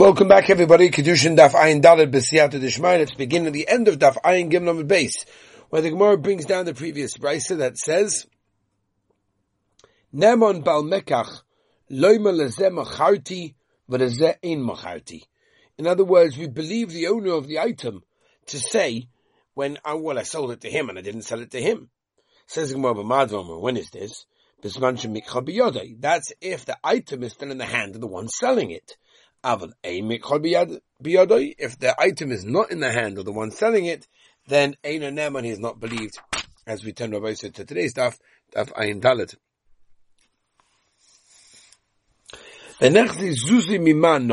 [0.00, 0.88] Welcome back, everybody.
[0.88, 3.00] Kiddushin Daf Ayin Dalad B'Siyata Dishmai.
[3.00, 5.26] Let's begin at the end of Daf Ayin Gimel base,
[5.68, 8.26] where the Gemara brings down the previous brisa that says,
[10.14, 11.42] Nemon Bal Mekach
[11.90, 13.56] Loima Lezeh Macharti
[13.90, 15.24] V'Lezeh Ein Macharti.
[15.76, 18.02] In other words, we believe the owner of the item
[18.46, 19.06] to say,
[19.52, 21.90] when, oh, well, I sold it to him and I didn't sell it to him.
[22.46, 24.24] Says Gemara, when is this?
[24.62, 24.78] That's
[26.40, 28.96] if the item is still in the hand of the one selling it.
[29.42, 29.60] If
[31.78, 34.06] the item is not in the hand of the one selling it,
[34.46, 36.18] then Eina Neman is not believed.
[36.66, 38.18] As we turn said to today's daf,
[38.54, 39.34] Daf Ayin Dalet.
[42.80, 44.26] The next is Zuzi Miman.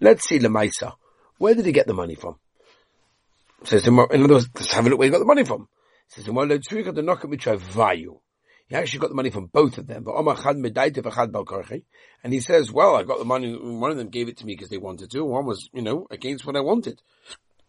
[0.00, 0.94] Let's see Lemaisa.
[1.38, 2.36] Where did he get the money from?
[3.64, 5.68] Says in other words, let's have a look where he got the money from.
[6.08, 8.18] Says in let's the which I value.
[8.70, 10.04] He actually got the money from both of them.
[10.04, 11.82] But Omar Chad Medaita Chad Balkarchi.
[12.22, 14.54] And he says, well, I got the money, one of them gave it to me
[14.54, 17.02] because they wanted to, one was, you know, against what I wanted.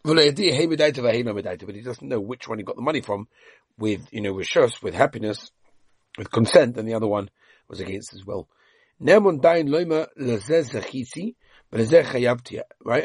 [0.03, 0.29] But he
[1.81, 3.27] doesn't know which one he got the money from
[3.79, 5.49] with, you know, with shus, with happiness,
[6.19, 7.31] with consent, and the other one
[7.67, 8.47] was against as well.
[8.99, 9.17] Right?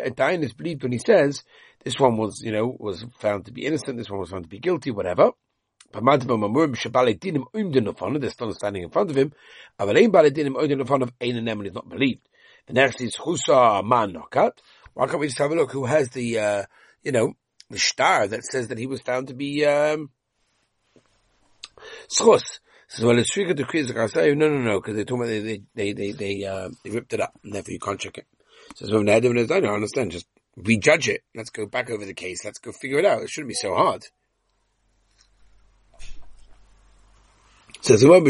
[0.04, 1.42] A dain is believed when he says,
[1.82, 4.50] this one was, you know, was found to be innocent, this one was found to
[4.50, 5.30] be guilty, whatever.
[5.92, 6.02] They're
[8.30, 9.32] still standing in front of him.
[9.78, 12.28] Avalein Baladinim Oidin in front of is not believed.
[12.66, 14.52] The next is Chusa Man Nokat.
[14.94, 16.62] Why can't we just have a look who has the, uh,
[17.02, 17.34] you know,
[17.70, 20.10] the star that says that he was found to be, um.
[22.88, 23.96] Says, well, it's triggered the Krizik.
[23.96, 27.12] I say, no, no, no, because they told they, they, they, they, uh, they ripped
[27.12, 28.26] it up, and therefore you can't check it.
[28.76, 30.26] Says, well, I don't understand, just
[30.56, 31.22] rejudge it.
[31.34, 32.44] Let's go back over the case.
[32.44, 33.22] Let's go figure it out.
[33.22, 34.06] It shouldn't be so hard.
[37.80, 38.20] Says We're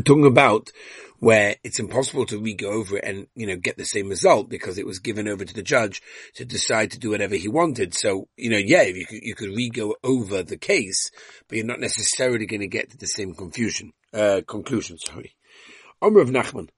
[0.00, 0.70] talking about
[1.20, 4.78] where it's impossible to re-go over it and, you know, get the same result because
[4.78, 6.00] it was given over to the judge
[6.34, 7.94] to decide to do whatever he wanted.
[7.94, 11.10] So, you know, yeah, you could, you could re-go over the case,
[11.48, 15.34] but you're not necessarily going to get to the same confusion, uh, conclusion, sorry.
[16.00, 16.68] Omer of Nachman.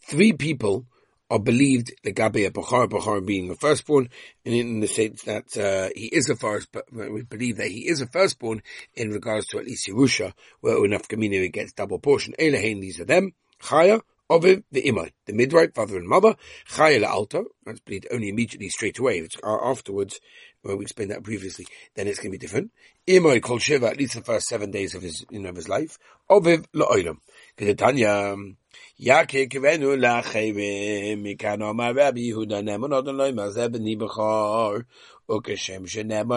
[0.00, 0.86] Three people
[1.30, 4.08] are believed the Gabi Bachar, Bachar being the firstborn,
[4.44, 8.00] and in the sense that uh, he is a first, we believe that he is
[8.00, 8.62] a firstborn
[8.94, 12.34] in regards to at least Yerusha, where community gets double portion.
[12.38, 13.32] Elahain, these are them.
[13.62, 14.00] Chaya,
[14.30, 16.36] Oviv, the Imai, the midwife, father and mother.
[16.70, 19.18] Chaya altar, that's believed only immediately straight away.
[19.18, 20.20] If it's afterwards,
[20.62, 22.72] well, we explained that previously, then it's going to be different.
[23.06, 25.68] Imai called Shiva at least the first seven days of his, you know, of his
[25.68, 25.98] life.
[26.30, 27.18] Oviv, la'olam.
[27.56, 28.36] Because Tanya,
[29.00, 29.80] Yake Rabbi
[32.20, 32.62] Yehuda
[33.16, 34.84] loy mazeh b'ni b'chor,
[35.28, 35.86] ukeshem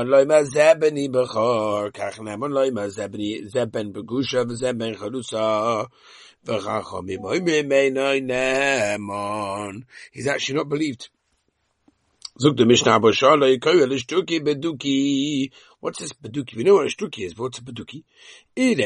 [0.08, 4.46] loy mazeh b'ni b'chor, kach loy mazeh b'ni zeben b'gusha
[6.46, 7.24] v'chachomim
[8.22, 9.84] nemon.
[10.12, 11.10] He's actually not believed.
[12.34, 12.56] What's
[16.00, 16.56] this Beduki?
[16.56, 18.04] We know what a Shtuki is, but what's a Beduki?
[18.56, 18.78] If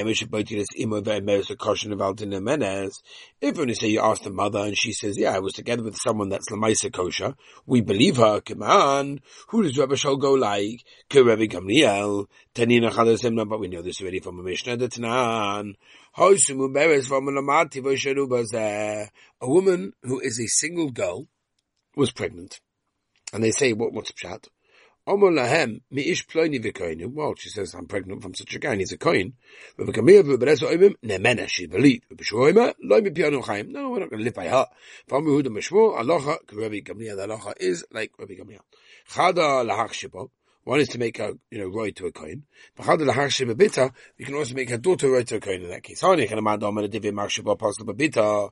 [3.58, 5.96] when you say you ask the mother and she says, yeah, I was together with
[5.96, 7.36] someone that's Lamaisa kosher,
[7.68, 9.20] we believe her, Kiman.
[9.50, 10.84] Who does Rabbi Shal go like?
[11.14, 15.76] Rabbi Gamliel, Tanina Chadasim, but we know this already from a Mishnah, the Tanan.
[19.42, 21.28] A woman who is a single girl
[21.96, 22.60] was pregnant.
[23.36, 24.48] And they say, what, what's pshat?
[25.06, 27.12] Omer lahem mi'ish ploini v'koinu.
[27.12, 29.34] Well, she says, I'm pregnant from such a guy, and he's a koin.
[29.78, 32.06] V'v'kamir v'bereso oimim, nemena, she believed.
[32.10, 33.74] V'b'shuoima, loy mi'pianu chaim.
[33.74, 34.68] No, we're not going to live by her.
[35.10, 38.62] V'amu huda mishmo, aloha, k'Rebbe Gamliel, aloha is like Rabbi Gamliel.
[39.10, 40.30] Chada lahach.
[40.66, 42.42] One is to make a, you know, roy to a coin.
[42.76, 46.02] But You can also make a daughter roy to a coin in that case.
[46.02, 48.50] Hani can amanda omana divi marshe ba pasla babita.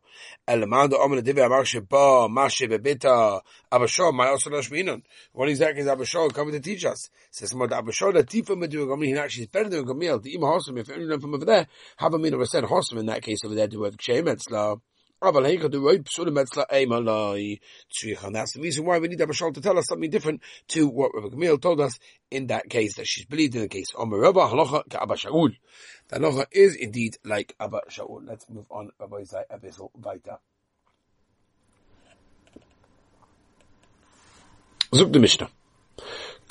[0.48, 3.42] Elamanda omana divi marshe ba marshe babita.
[3.72, 5.02] Abba Shaul, my also nashminon.
[5.32, 7.10] What exactly is Abba Shaul coming to teach us?
[7.32, 10.22] Says more Abba Shaul, that tifa medu gamil, he actually is better than gamil.
[10.22, 11.66] The ima hossam, if learn from over there,
[11.98, 14.30] have a mean of a said hossam in that case over there to work kshem
[14.30, 14.40] and
[18.34, 21.12] that's the reason why we need Abba Shaul to tell us something different to what
[21.14, 21.98] Rabbi Gamil told us
[22.30, 23.92] in that case that she's believed in the case.
[23.92, 24.00] The
[26.20, 28.22] halacha is indeed like Abba Shaul.
[28.28, 30.40] Let's move on, Rabbi Zai Vaita.
[34.92, 35.50] The Mishnah.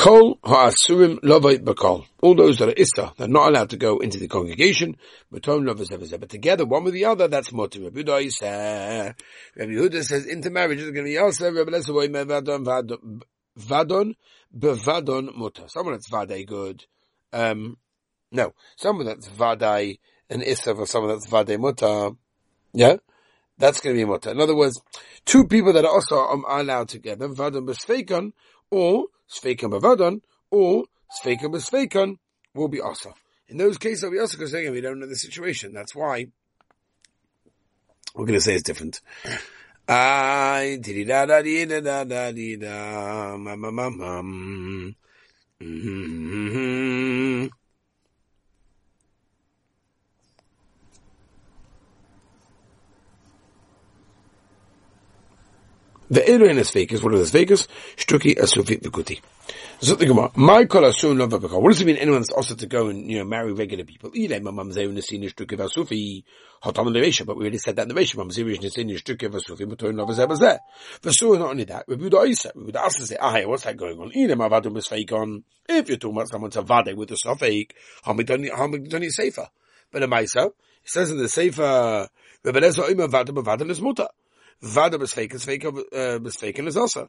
[0.03, 2.05] Kol ha'asurim bakol.
[2.23, 4.97] All those that are issa, they're not allowed to go into the congregation.
[5.31, 9.15] But together, one with the other, that's more Rabbi Yehuda.
[9.57, 13.23] Rabbi Yehuda says, into marriage is going to be also Rabbi Lesawoy vadon,
[13.57, 14.15] vadon,
[14.53, 15.69] bevadon muta.
[15.69, 16.85] Someone that's vaday good.
[17.33, 17.77] Um,
[18.33, 22.17] no, someone that's vaday an issa for someone that's vaday muta.
[22.73, 22.97] Yeah?
[23.57, 24.31] That's going to be mutter.
[24.33, 24.83] In other words,
[25.25, 28.33] two people that are also are allowed together, vadon b'sfeikan,
[28.69, 30.21] or sfeikan b'vadon,
[30.51, 30.85] or
[31.23, 32.17] sfeikan b'sfeikan,
[32.55, 33.15] will be also.
[33.49, 35.73] In those cases, we also say we don't know the situation.
[35.73, 36.27] That's why
[38.15, 39.01] we're going to say it's different
[39.89, 44.23] did da da da da da da ma ma ma ma.
[45.61, 47.47] Mm-hmm.
[56.13, 56.93] The Elohim is fake.
[57.01, 57.49] What is fake?
[57.49, 59.19] Shtuki asufi v'kuti.
[59.81, 61.97] So the Gemara, my kol asun love What does it mean?
[61.97, 64.11] Anyone that's also to go and you know marry regular people?
[64.11, 66.23] Ilay mamam zeyu nesin shtuki v'asufi
[66.63, 68.17] hatam in the Resha, but we already said that in the Resha.
[68.17, 70.59] Mamam zeyu nesin shtuki v'asufi mutoin love zeh bazeh.
[71.01, 73.99] V'su not only that, Rabbi Yehuda Isa, Rabbi Yehuda Asa say, ah, what's that going
[73.99, 74.11] on?
[74.11, 75.45] Ilay mavadum is fake on.
[75.67, 77.71] If you're talking about someone to vade with a sofek,
[78.05, 79.49] hamidoni sefer.
[79.91, 80.53] But a Maisa, it
[80.85, 82.07] says in the sefer,
[82.45, 84.11] Rabbi Lezer oimer vadam vadam is muta.
[84.63, 87.09] Vada mistaken, sveka mistaken is also.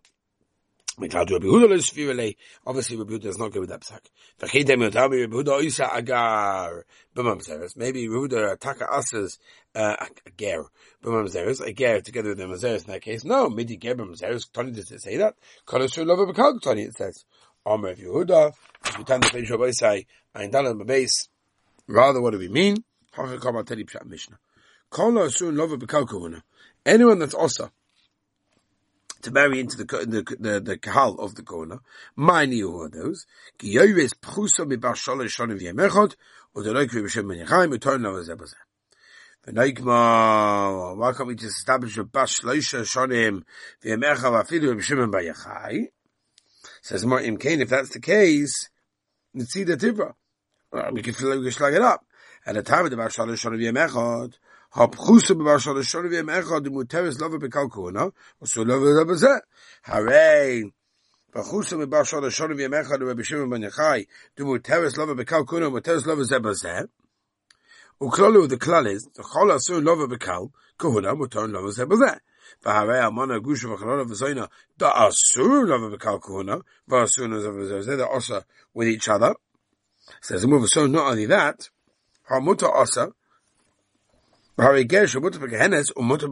[1.00, 2.36] Mitlad Rabbi Huda is Svirele.
[2.68, 4.02] Obviously, Rabbi Huda is not good with that psak.
[4.40, 6.86] V'chidem yotami Rabbi Huda isa agar
[7.16, 7.76] b'mamzeres.
[7.76, 9.40] Maybe Rabbi Huda us as
[9.74, 9.96] uh,
[10.28, 10.66] agar
[11.04, 11.66] b'mamzeres.
[11.66, 13.24] Agar together with the mamzeres in that case.
[13.24, 14.52] No, midi ger b'mamzeres.
[14.52, 15.36] Tony doesn't say that.
[15.66, 17.26] Koloshu lover b'kag Tony it says.
[17.66, 18.54] Omer Rabbi Huda.
[18.84, 21.28] V'tan the Peish Rabbi down on my base.
[21.88, 22.84] Rather, what do we mean?
[23.16, 24.38] Hachakam ateli pshat Mishnah.
[24.92, 26.44] Koloshu lover b'kag kuvuna.
[26.86, 27.72] Anyone that's also
[29.24, 31.80] to marry into the the the, the kahal of the corner,
[32.16, 33.26] my new are those.
[33.60, 36.16] Pchusa shalosh v'yemechot,
[40.98, 43.44] why can't we just establish a bar shalosh shonim
[43.84, 45.88] v'yemecha v'afilu v'yem bayachai?
[46.82, 48.70] Says Mar Im Kain, if that's the case,
[49.36, 50.14] Nitzida Tibra.
[50.92, 52.06] We can, we can slag it up.
[52.46, 54.34] At the time of the bar shalosh shonim v'yemechot,
[54.76, 58.12] Hapchusa b'mashal shorivim echad muteres lava bekal kuhana,
[58.44, 59.40] so lava lava zeh.
[59.84, 60.64] Hooray!
[61.32, 66.24] B'chusa b'mashal shorivim echad Rabbi Shimon ben Yochai, du muteres lava bekal kuhana, muteres lava
[66.24, 66.88] zeh b'zeh.
[68.02, 70.50] Uklalu, the klal is, the chol asur lava bekal
[70.80, 72.20] kuhana, mutar lava zeh b'zeh.
[72.66, 78.42] Amana gusha v'chalona v'zoyna, da asur lava bekal kuhana, v'asur lava zeh b'zeh, they're also
[78.74, 79.36] with each other.
[80.22, 81.70] Says the move, so not only that,
[82.28, 83.12] hamuta asa,
[84.58, 85.40] Hare Gersh mutter
[86.02, 86.28] mutter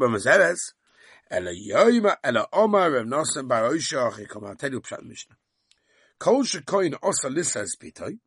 [1.51, 3.71] yoyma ele omar bar
[4.27, 5.35] komme tell you pshat Mishnah.
[6.19, 8.19] Kol shekoin osa pitoi,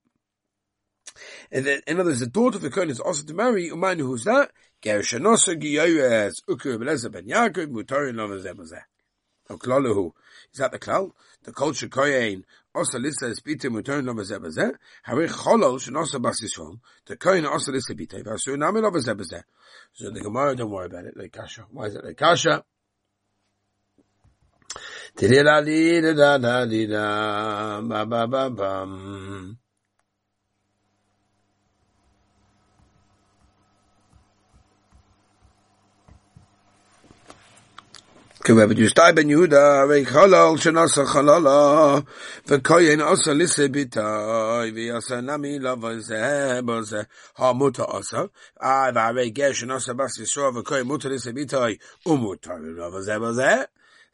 [1.52, 4.24] and then, in other words, the daughter of the Kohen is also to marry, who's
[4.24, 4.50] that?
[4.84, 5.12] Ukur
[6.48, 7.72] b'lezer ben Yaakov,
[10.52, 11.12] is that the klal?
[11.44, 12.42] The kol shekoin
[12.74, 16.78] also lisa is bita mutar no cholol shenosa bas Yisrael.
[17.06, 18.22] The kohen also lisa bita.
[18.22, 18.90] Vasu nami no.
[19.92, 21.16] So the Gemara, don't worry about it.
[21.16, 21.66] Like kasha.
[21.70, 22.64] Why is it like kasha?
[25.16, 26.00] Tidida di
[38.46, 42.04] Whoever you stay ben Yehuda, reik halal shenasa halala,
[42.46, 47.06] v'koyen asa lise bitai, v'yasa nami lava zeh, boze,
[47.36, 48.28] ha muta asa,
[48.60, 53.00] ah, v'arei gesh shenasa bas yisroa, v'koyen muta lise bitai, umuta lava
[53.32, 53.64] zeh,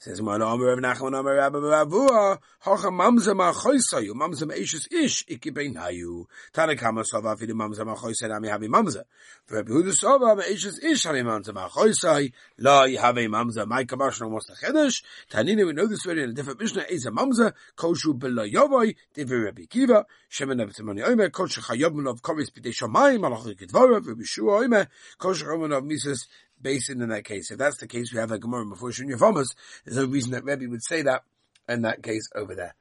[0.03, 5.51] Says man Omer Rav Nachman Omer Rabbi Ravua Hocha Mamza Machoisayu Mamza Meishus Ish Iki
[5.51, 6.25] Beinayu.
[6.55, 9.05] Tanakama Sova Fidu Mamza Machoisay Nami Havi Mamza.
[9.51, 14.59] Rabbi Huda Sova Meishus Ish Havi Mamza Machoisay La Yihave Mamza My Kamash No Mosta
[14.59, 18.49] Chedesh Tanina we know this very in a different Mishnah Is a Mamza Koshu Bela
[18.49, 23.71] Yovai Divi Rabbi Kiva Shemen Rabbi Tzimoni Omer Koshu Chayobun of Koris Bidei Shamayim Malachik
[23.71, 24.89] Dvorav Rabbi Shua Omer
[25.19, 26.27] Koshu Chayobun of Mises
[26.63, 27.51] basin in that case.
[27.51, 29.55] If that's the case, we have a Gemara before Shunya Fomas.
[29.85, 31.23] There's no reason that Rebbe would say that
[31.69, 32.75] in that case over there.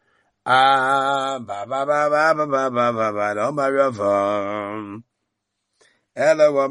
[0.45, 2.31] Ah, ba ba ba ba
[3.51, 5.03] Omaravam.
[6.15, 6.67] Hello, wa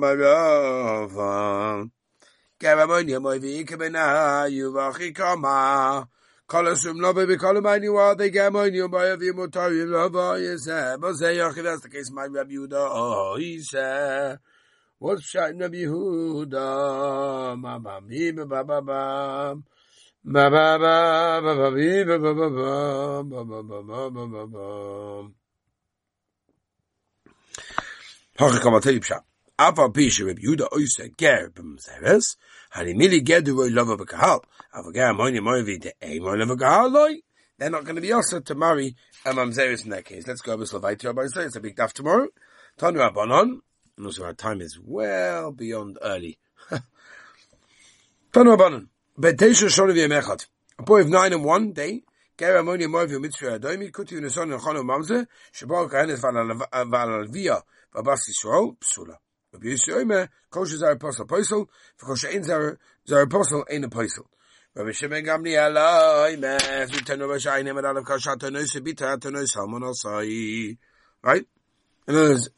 [8.15, 10.99] they gamonia by of yimotarium loba yiseh.
[11.01, 12.73] But say, that's the case, my Rabbi Yehuda.
[12.73, 14.39] Oh, he said.
[15.01, 17.57] What's shot in Rabbi Yehuda?
[17.57, 19.55] Ma ba mi ba ba ba ba.
[20.25, 24.47] Ba ba ba ba ba mi ba ba ba ba ba ba ba ba ba
[24.47, 25.29] ba.
[28.41, 29.23] Hoche kom atei pshat.
[29.57, 32.35] Afa pishe Rabbi Yehuda oise ger b'mzeres.
[32.75, 34.41] Hani mili ger du roi lova b'kahal.
[34.75, 37.23] Afa ger moini moi vi de ei moi lova b'kahal loi.
[37.57, 40.27] They're not going to be also to marry a mamzeres in that case.
[40.27, 41.15] Let's go over Slovakia.
[41.29, 42.27] Say it's a big daf tomorrow.
[42.77, 43.61] Tanu Abanon.
[43.99, 46.39] And also our time is well beyond early.
[48.33, 48.87] Tanu
[50.79, 52.05] A boy of nine and one day,
[52.39, 54.27] Amoni Mitzvah Kuti and
[54.89, 55.27] Mamze,
[56.87, 57.61] Valalvia,
[57.93, 59.17] Babas Yisrael, Psula.
[59.53, 61.69] Rabbi Yisrael Apostle Apostle
[63.85, 64.31] Apostle.
[64.77, 64.93] Rabbi
[69.47, 69.93] Salmon.
[71.21, 71.47] Right?
[72.07, 72.49] In other words,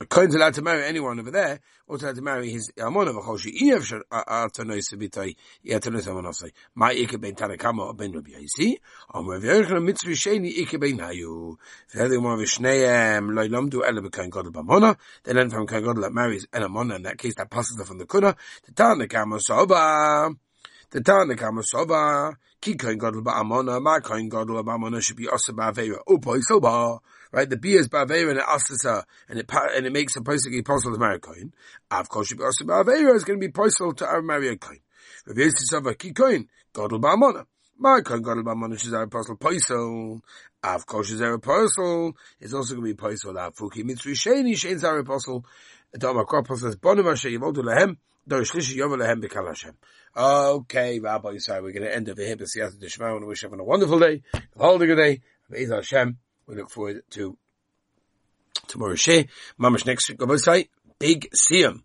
[0.00, 3.16] a Kohen's allowed to marry anyone over there, also allowed to marry his Amon of
[3.16, 3.52] Achoshi.
[3.62, 6.52] Iev shar Atanois Bitai, Yatanois Amon Osai.
[6.74, 8.76] Ma Ike ben Tanakama or ben Rabbi Yaisi.
[9.10, 11.56] Om Rav Yerchon Mitzvah Sheni Ike ben Hayu.
[11.94, 14.96] V'hedi Umar V'shneim Loi Lomdu Ele B'Kohen Godel B'Amona.
[15.24, 16.96] They learn from Kohen Godel that marries an Amona.
[16.96, 18.36] In that case, that passes from the Kuna.
[18.66, 20.34] The Tanakama Soba.
[20.90, 22.36] The Tanakama Soba.
[22.60, 23.80] Ki Kohen Godel B'Amona.
[23.80, 25.98] Ma Kohen Godel B'Amona should be Osa Ba'Avera.
[26.06, 27.00] Upo Soba
[27.32, 27.48] right?
[27.48, 31.00] The beer is baveira and asasa, and it and it makes a person possible to
[31.00, 31.52] marry a coin.
[31.90, 34.56] Ah, of course, should be also baveira is going to be possible to marry a
[34.56, 34.78] coin.
[35.26, 37.46] Rabbi Yisrael a ki coin, godel ba'amona.
[37.78, 40.20] My coin godel ba'amona she's our apostle poisel.
[40.62, 42.16] Of course, she's our apostle.
[42.40, 43.36] It's also going to be poisel.
[43.36, 45.44] Av ah, fuki mitzri sheni shein our apostle.
[45.96, 47.96] Dama Kropos says, Bonim Asher Yivodu Lehem.
[48.28, 48.58] Okay,
[50.98, 53.28] Rabbi Yisrael, we're going to end over here, but see you Deshma, I want to
[53.28, 57.36] wish everyone a wonderful day, a whole good day, Hashem, we look forward to
[58.66, 59.26] tomorrow's share.
[59.60, 60.18] Mamash next week,
[60.98, 61.82] Big Siyam.